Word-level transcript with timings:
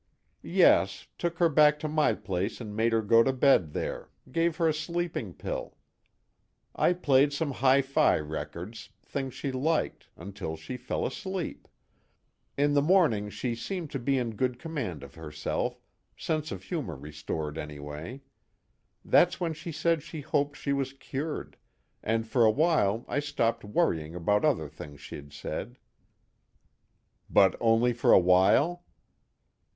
"Yes, 0.41 1.05
took 1.19 1.37
her 1.37 1.47
back 1.47 1.77
to 1.77 1.87
my 1.87 2.15
place 2.15 2.59
and 2.59 2.75
made 2.75 2.91
her 2.91 3.03
go 3.03 3.21
to 3.21 3.31
bed 3.31 3.73
there, 3.73 4.09
gave 4.31 4.55
her 4.57 4.67
a 4.67 4.73
sleeping 4.73 5.31
pill. 5.31 5.77
I 6.75 6.93
played 6.93 7.33
some 7.33 7.51
hi 7.51 7.83
fi 7.83 8.17
records, 8.17 8.89
things 9.05 9.35
she 9.35 9.51
liked, 9.51 10.07
until 10.17 10.57
she 10.57 10.75
fell 10.75 11.05
asleep. 11.05 11.67
In 12.57 12.73
the 12.73 12.81
morning 12.81 13.29
she 13.29 13.53
seemed 13.53 13.91
to 13.91 13.99
be 13.99 14.17
in 14.17 14.31
good 14.35 14.57
command 14.57 15.03
of 15.03 15.13
herself, 15.13 15.79
sense 16.17 16.51
of 16.51 16.63
humor 16.63 16.95
restored 16.95 17.59
anyway. 17.59 18.21
That's 19.05 19.39
when 19.39 19.53
she 19.53 19.71
said 19.71 20.01
she 20.01 20.21
hoped 20.21 20.57
she 20.57 20.73
was 20.73 20.93
cured, 20.93 21.57
and 22.01 22.25
for 22.27 22.43
a 22.43 22.49
while 22.49 23.05
I 23.07 23.19
stopped 23.19 23.63
worrying 23.63 24.15
about 24.15 24.43
other 24.45 24.67
things 24.67 24.99
she'd 24.99 25.31
said." 25.31 25.77
"But 27.29 27.55
only 27.59 27.93
for 27.93 28.11
a 28.11 28.17
while?" 28.19 28.83